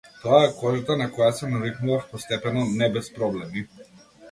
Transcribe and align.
Тоа 0.21 0.37
е 0.45 0.53
кожата 0.61 0.95
на 1.01 1.07
која 1.17 1.27
се 1.41 1.51
навикнував 1.51 2.09
постепено, 2.15 2.65
не 2.83 2.91
без 2.99 3.13
проблеми. 3.21 3.67